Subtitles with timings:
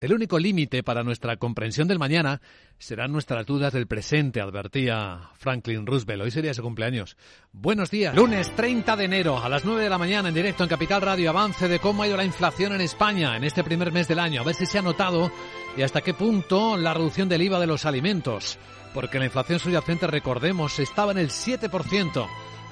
[0.00, 2.40] El único límite para nuestra comprensión del mañana
[2.78, 6.22] serán nuestras dudas del presente, advertía Franklin Roosevelt.
[6.22, 7.18] Hoy sería su cumpleaños.
[7.52, 8.16] Buenos días.
[8.16, 11.28] Lunes 30 de enero a las 9 de la mañana en directo en Capital Radio.
[11.28, 14.40] Avance de cómo ha ido la inflación en España en este primer mes del año.
[14.40, 15.30] A ver si se ha notado
[15.76, 18.58] y hasta qué punto la reducción del IVA de los alimentos.
[18.94, 22.26] Porque la inflación subyacente, recordemos, estaba en el 7%.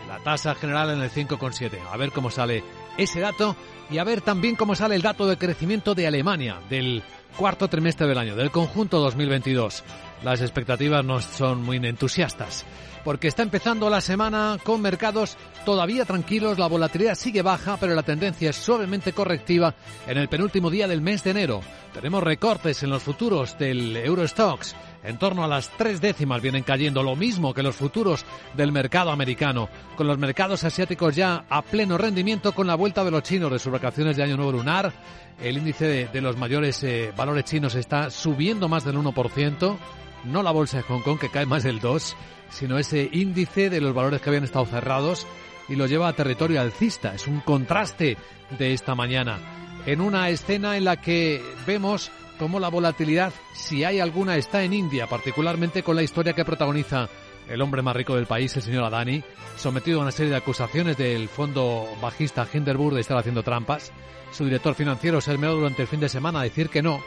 [0.08, 1.78] La tasa general en el 5,7.
[1.92, 2.64] A ver cómo sale
[2.96, 3.54] ese dato
[3.90, 7.02] y a ver también cómo sale el dato de crecimiento de Alemania, del
[7.36, 9.84] cuarto trimestre del año, del conjunto 2022.
[10.22, 12.64] Las expectativas no son muy entusiastas,
[13.04, 18.02] porque está empezando la semana con mercados todavía tranquilos, la volatilidad sigue baja, pero la
[18.02, 19.74] tendencia es suavemente correctiva
[20.06, 21.60] en el penúltimo día del mes de enero.
[21.92, 24.74] Tenemos recortes en los futuros del Eurostox.
[25.02, 29.10] En torno a las tres décimas vienen cayendo, lo mismo que los futuros del mercado
[29.10, 33.50] americano, con los mercados asiáticos ya a pleno rendimiento con la vuelta de los chinos
[33.50, 34.92] de sus vacaciones de Año Nuevo Lunar.
[35.40, 39.76] El índice de, los mayores eh, valores chinos está subiendo más del 1%,
[40.24, 42.14] no la bolsa de Hong Kong que cae más del 2%,
[42.48, 45.26] sino ese índice de los valores que habían estado cerrados
[45.68, 47.14] y lo lleva a territorio alcista.
[47.14, 48.16] Es un contraste
[48.56, 49.38] de esta mañana
[49.84, 54.72] en una escena en la que vemos cómo la volatilidad, si hay alguna, está en
[54.72, 57.08] India, particularmente con la historia que protagoniza
[57.48, 59.22] el hombre más rico del país, el señor Adani,
[59.56, 63.92] sometido a una serie de acusaciones del fondo bajista Hinderburg de estar haciendo trampas.
[64.32, 67.02] Su director financiero se durante el fin de semana a decir que no.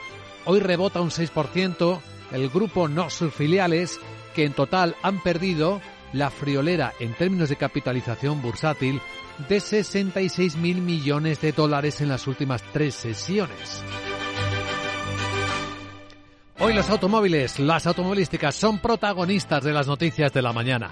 [0.45, 3.99] Hoy rebota un 6% el grupo no sus filiales,
[4.33, 5.81] que en total han perdido
[6.13, 9.01] la friolera en términos de capitalización bursátil
[9.47, 13.83] de 66 mil millones de dólares en las últimas tres sesiones.
[16.63, 20.91] Hoy los automóviles, las automovilísticas son protagonistas de las noticias de la mañana.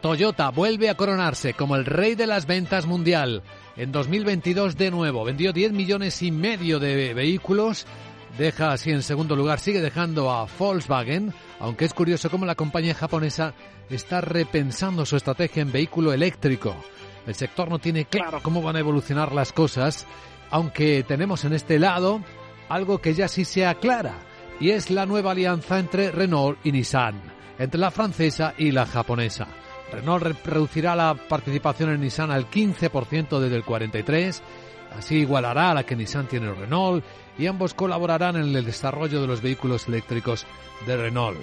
[0.00, 3.42] Toyota vuelve a coronarse como el rey de las ventas mundial.
[3.76, 7.84] En 2022 de nuevo vendió 10 millones y medio de vehículos.
[8.38, 12.94] Deja así en segundo lugar, sigue dejando a Volkswagen, aunque es curioso cómo la compañía
[12.94, 13.52] japonesa
[13.90, 16.74] está repensando su estrategia en vehículo eléctrico.
[17.26, 20.06] El sector no tiene claro cómo van a evolucionar las cosas,
[20.48, 22.22] aunque tenemos en este lado
[22.70, 24.27] algo que ya sí se aclara
[24.60, 27.20] y es la nueva alianza entre Renault y Nissan,
[27.58, 29.46] entre la francesa y la japonesa.
[29.92, 34.40] Renault reducirá la participación en Nissan al 15% desde el 43%,
[34.96, 37.04] así igualará a la que Nissan tiene en Renault
[37.38, 40.46] y ambos colaborarán en el desarrollo de los vehículos eléctricos
[40.86, 41.38] de Renault.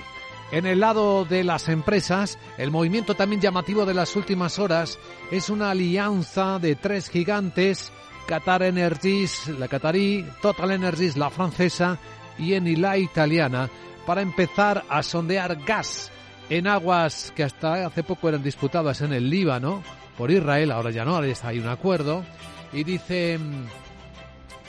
[0.51, 4.99] En el lado de las empresas, el movimiento también llamativo de las últimas horas
[5.31, 7.91] es una alianza de tres gigantes,
[8.27, 11.97] Qatar Energies, la qatarí, Total Energies, la francesa,
[12.37, 13.69] y en la italiana
[14.05, 16.11] para empezar a sondear gas
[16.49, 19.83] en aguas que hasta hace poco eran disputadas en el Líbano
[20.17, 22.23] por Israel, ahora ya no, ahora hay un acuerdo.
[22.71, 23.39] Y dice,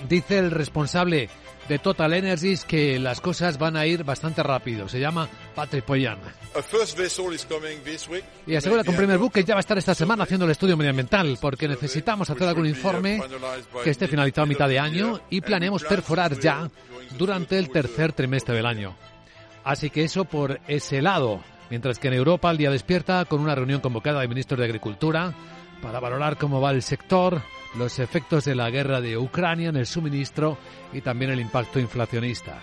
[0.08, 1.28] dice el responsable
[1.68, 4.88] de Total Energies que las cosas van a ir bastante rápido.
[4.88, 6.18] Se llama Patrick Poyan.
[8.46, 10.76] Y asegura que un primer buque ya va a estar esta semana haciendo el estudio
[10.76, 13.20] medioambiental porque necesitamos hacer algún informe
[13.82, 16.70] que esté finalizado a mitad de año y planeamos perforar ya
[17.18, 18.96] durante el tercer trimestre del año.
[19.64, 21.42] Así que eso por ese lado.
[21.68, 25.34] Mientras que en Europa el día despierta con una reunión convocada de ministros de Agricultura
[25.82, 27.42] para valorar cómo va el sector,
[27.78, 30.58] los efectos de la guerra de Ucrania en el suministro
[30.92, 32.60] y también el impacto inflacionista.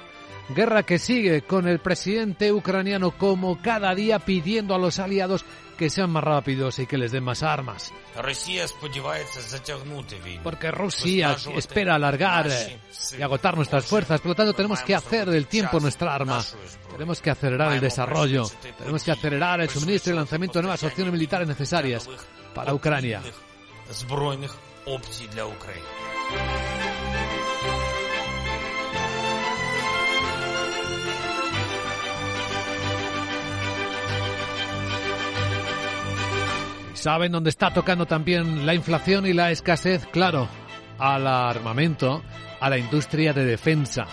[0.50, 5.46] Guerra que sigue con el presidente ucraniano como cada día pidiendo a los aliados
[5.78, 7.94] que sean más rápidos y que les den más armas.
[10.44, 12.50] Porque Rusia espera alargar
[13.18, 16.44] y agotar nuestras fuerzas, por lo tanto tenemos que hacer del tiempo nuestra arma.
[16.92, 18.46] Tenemos que acelerar el desarrollo,
[18.78, 22.08] tenemos que acelerar el suministro y el lanzamiento de nuevas opciones militares necesarias
[22.54, 23.22] para Ucrania.
[36.94, 40.06] ¿Saben dónde está tocando también la inflación y la escasez?
[40.08, 40.48] Claro,
[40.98, 42.24] al armamento,
[42.62, 44.06] a la industria de defensa.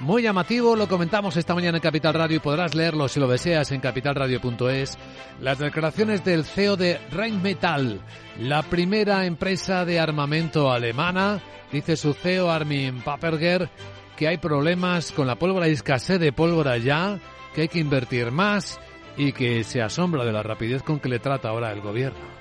[0.00, 3.70] Muy llamativo, lo comentamos esta mañana en Capital Radio y podrás leerlo si lo deseas
[3.70, 4.96] en capitalradio.es.
[5.42, 8.00] Las declaraciones del CEO de Rheinmetall,
[8.38, 13.68] la primera empresa de armamento alemana, dice su CEO Armin Paperger
[14.16, 17.18] que hay problemas con la pólvora y escasez de pólvora ya,
[17.54, 18.80] que hay que invertir más
[19.18, 22.39] y que se asombra de la rapidez con que le trata ahora el gobierno.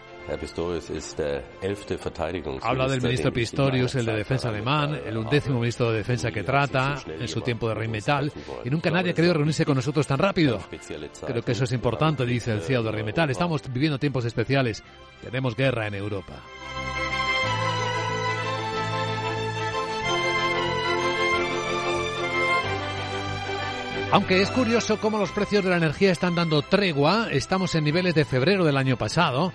[2.61, 6.95] Habla del ministro Pistorius, el de defensa alemán, el undécimo ministro de defensa que trata
[7.07, 8.31] en su tiempo de Rheinmetall,
[8.63, 10.59] y nunca nadie ha querido reunirse con nosotros tan rápido.
[11.25, 13.29] Creo que eso es importante, dice el CEO de Rheinmetall.
[13.29, 14.83] Estamos viviendo tiempos especiales.
[15.21, 16.35] Tenemos guerra en Europa.
[24.11, 28.15] Aunque es curioso cómo los precios de la energía están dando tregua, estamos en niveles
[28.15, 29.53] de febrero del año pasado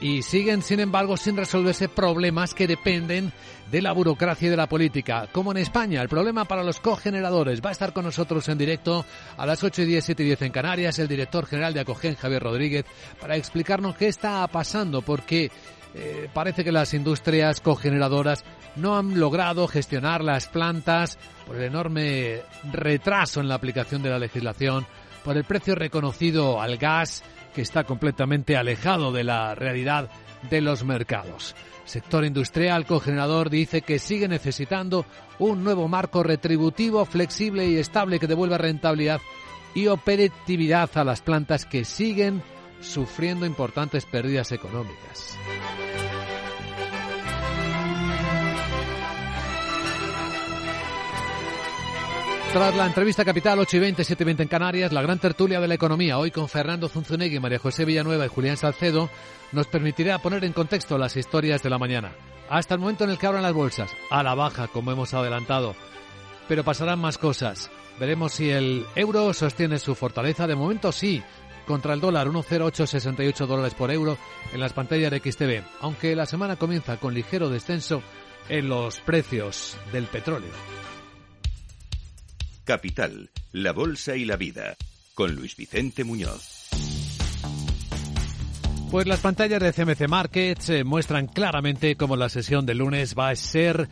[0.00, 3.32] y siguen, sin embargo, sin resolverse problemas que dependen
[3.70, 5.28] de la burocracia y de la política.
[5.30, 7.60] Como en España, el problema para los cogeneradores.
[7.64, 9.04] Va a estar con nosotros en directo
[9.36, 12.16] a las 8 y 10, 7 y 10 en Canarias, el director general de Acogen,
[12.16, 12.84] Javier Rodríguez,
[13.20, 15.50] para explicarnos qué está pasando, porque
[15.94, 18.44] eh, parece que las industrias cogeneradoras
[18.76, 22.42] no han logrado gestionar las plantas por el enorme
[22.72, 24.86] retraso en la aplicación de la legislación,
[25.24, 27.22] por el precio reconocido al gas
[27.54, 30.08] que está completamente alejado de la realidad
[30.48, 31.54] de los mercados.
[31.84, 35.04] Sector industrial cogenerador dice que sigue necesitando
[35.38, 39.20] un nuevo marco retributivo flexible y estable que devuelva rentabilidad
[39.74, 42.42] y operatividad a las plantas que siguen
[42.80, 45.36] sufriendo importantes pérdidas económicas.
[52.52, 55.60] Tras la entrevista capital 8 y 20, 7 y 20 en Canarias, la gran tertulia
[55.60, 59.08] de la economía, hoy con Fernando Zunzunegui, María José Villanueva y Julián Salcedo,
[59.52, 62.12] nos permitirá poner en contexto las historias de la mañana.
[62.48, 65.76] Hasta el momento en el que abran las bolsas, a la baja, como hemos adelantado.
[66.48, 67.70] Pero pasarán más cosas.
[68.00, 70.48] Veremos si el euro sostiene su fortaleza.
[70.48, 71.22] De momento sí,
[71.68, 74.18] contra el dólar 1,0868 dólares por euro
[74.52, 78.02] en las pantallas de XTV, aunque la semana comienza con ligero descenso
[78.48, 80.50] en los precios del petróleo.
[82.70, 84.76] Capital, la Bolsa y la Vida,
[85.14, 86.68] con Luis Vicente Muñoz.
[88.92, 93.30] Pues las pantallas de CMC Markets eh, muestran claramente cómo la sesión de lunes va
[93.30, 93.88] a ser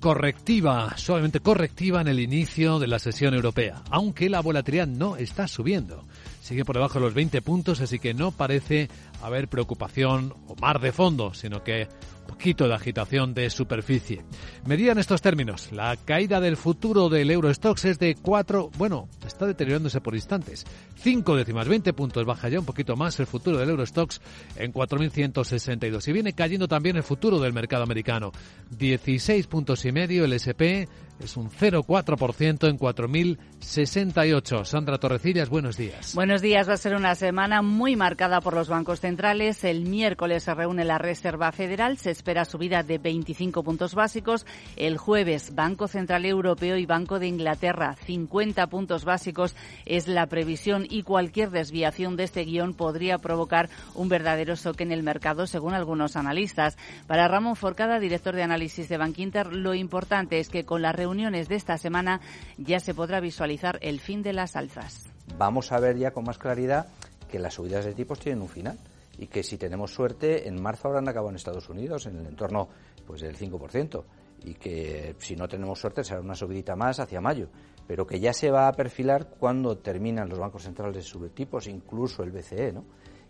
[0.00, 5.46] correctiva, suavemente correctiva en el inicio de la sesión europea, aunque la volatilidad no está
[5.46, 6.06] subiendo.
[6.40, 8.88] Sigue por debajo de los 20 puntos, así que no parece
[9.22, 11.86] haber preocupación o mar de fondo, sino que
[12.32, 14.24] poquito de agitación de superficie.
[14.64, 19.44] Medida en estos términos, la caída del futuro del Eurostox es de 4, bueno, está
[19.44, 20.64] deteriorándose por instantes.
[20.96, 24.22] 5 décimas, 20 puntos, baja ya un poquito más el futuro del Eurostox
[24.56, 26.08] en 4.162.
[26.08, 28.32] Y viene cayendo también el futuro del mercado americano.
[28.70, 30.88] 16 puntos y medio el SP,
[31.24, 34.64] es un 0,4% en 4.068.
[34.64, 36.14] Sandra Torrecillas, buenos días.
[36.14, 36.68] Buenos días.
[36.68, 39.62] Va a ser una semana muy marcada por los bancos centrales.
[39.64, 41.98] El miércoles se reúne la Reserva Federal.
[41.98, 44.46] Se espera subida de 25 puntos básicos.
[44.76, 49.54] El jueves, Banco Central Europeo y Banco de Inglaterra, 50 puntos básicos
[49.86, 54.92] es la previsión y cualquier desviación de este guion podría provocar un verdadero shock en
[54.92, 56.76] el mercado, según algunos analistas.
[57.06, 61.11] Para Ramón Forcada, director de análisis de Bankinter, lo importante es que con la reunión
[61.12, 62.22] reuniones de esta semana
[62.56, 65.04] ya se podrá visualizar el fin de las alzas.
[65.36, 66.86] Vamos a ver ya con más claridad
[67.30, 68.78] que las subidas de tipos tienen un final
[69.18, 72.70] y que si tenemos suerte en marzo habrán acabado en Estados Unidos en el entorno
[73.06, 74.04] pues del 5%
[74.44, 77.48] y que si no tenemos suerte será una subidita más hacia mayo,
[77.86, 81.66] pero que ya se va a perfilar cuando terminan los bancos centrales de subir tipos,
[81.66, 82.84] incluso el BCE, ¿no?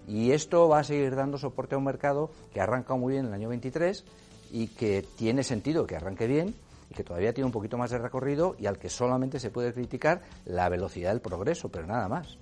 [0.06, 3.24] Y esto va a seguir dando soporte a un mercado que ha arrancado muy bien
[3.24, 4.04] en el año 23
[4.52, 6.54] y que tiene sentido que arranque bien
[6.92, 10.22] que todavía tiene un poquito más de recorrido y al que solamente se puede criticar
[10.44, 12.38] la velocidad del progreso, pero nada más.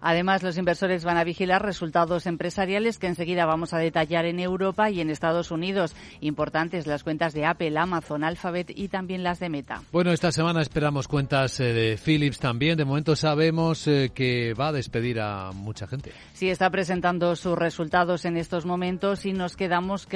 [0.00, 4.90] Además, los inversores van a vigilar resultados empresariales que enseguida vamos a detallar en Europa
[4.90, 5.94] y en Estados Unidos.
[6.20, 9.82] Importantes las cuentas de Apple, Amazon, Alphabet y también las de Meta.
[9.92, 12.76] Bueno, esta semana esperamos cuentas eh, de Philips también.
[12.76, 16.12] De momento sabemos eh, que va a despedir a mucha gente.
[16.32, 20.06] Sí, está presentando sus resultados en estos momentos y nos quedamos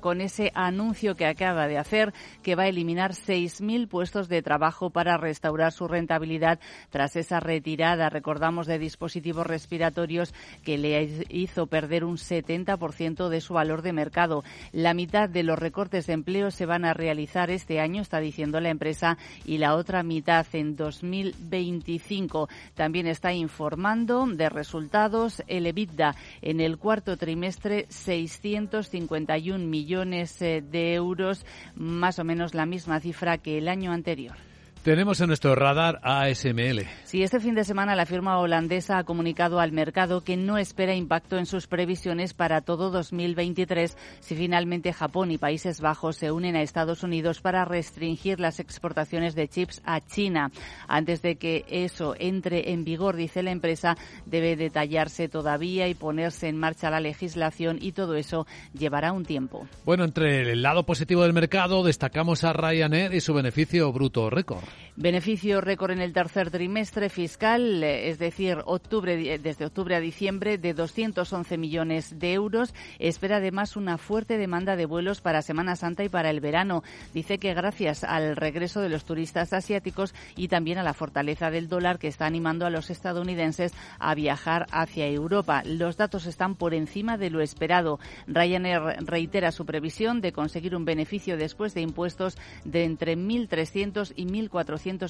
[0.00, 4.90] con ese anuncio que acaba de hacer que va a eliminar 6.000 puestos de trabajo
[4.90, 6.58] para restaurar su rentabilidad
[6.90, 10.32] tras esa retirada, recordamos, de dispositivos dispositivos respiratorios
[10.62, 14.44] que le hizo perder un 70% de su valor de mercado.
[14.70, 18.60] La mitad de los recortes de empleo se van a realizar este año, está diciendo
[18.60, 22.48] la empresa, y la otra mitad en 2025.
[22.74, 30.94] También está informando de resultados el EBITDA en el cuarto trimestre 651 millones eh, de
[30.94, 31.44] euros,
[31.74, 34.51] más o menos la misma cifra que el año anterior.
[34.82, 36.88] Tenemos en nuestro radar ASML.
[37.04, 40.92] Sí, este fin de semana la firma holandesa ha comunicado al mercado que no espera
[40.92, 46.56] impacto en sus previsiones para todo 2023 si finalmente Japón y Países Bajos se unen
[46.56, 50.50] a Estados Unidos para restringir las exportaciones de chips a China.
[50.88, 53.96] Antes de que eso entre en vigor, dice la empresa,
[54.26, 59.68] debe detallarse todavía y ponerse en marcha la legislación y todo eso llevará un tiempo.
[59.84, 64.71] Bueno, entre el lado positivo del mercado destacamos a Ryanair y su beneficio bruto récord.
[64.94, 70.58] Beneficio récord en el tercer trimestre fiscal, eh, es decir, octubre, desde octubre a diciembre,
[70.58, 72.74] de 211 millones de euros.
[72.98, 76.82] Espera además una fuerte demanda de vuelos para Semana Santa y para el verano.
[77.14, 81.68] Dice que gracias al regreso de los turistas asiáticos y también a la fortaleza del
[81.68, 85.62] dólar que está animando a los estadounidenses a viajar hacia Europa.
[85.64, 87.98] Los datos están por encima de lo esperado.
[88.26, 94.26] Ryanair reitera su previsión de conseguir un beneficio después de impuestos de entre 1.300 y
[94.26, 94.61] 1.400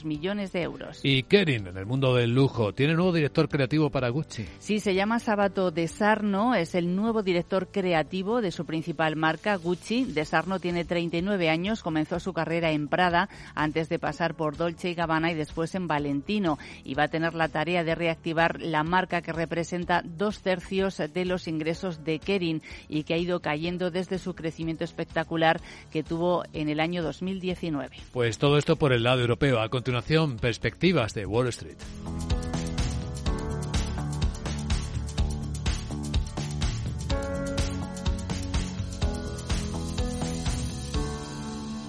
[0.04, 1.00] millones de euros.
[1.02, 4.47] Y Kering, en el mundo del lujo, tiene nuevo director creativo para Gucci.
[4.59, 9.56] Sí, se llama Sabato De Sarno, es el nuevo director creativo de su principal marca,
[9.56, 10.04] Gucci.
[10.04, 14.90] De Sarno tiene 39 años, comenzó su carrera en Prada antes de pasar por Dolce
[14.90, 16.59] y Gabbana y después en Valentino.
[16.85, 21.25] Y va a tener la tarea de reactivar la marca que representa dos tercios de
[21.25, 26.44] los ingresos de Kering y que ha ido cayendo desde su crecimiento espectacular que tuvo
[26.52, 27.97] en el año 2019.
[28.12, 29.61] Pues todo esto por el lado europeo.
[29.61, 31.76] A continuación, perspectivas de Wall Street.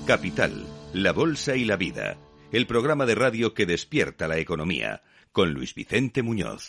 [0.05, 2.17] Capital, la Bolsa y la Vida,
[2.51, 6.61] el programa de radio que despierta la economía, con Luis Vicente Muñoz.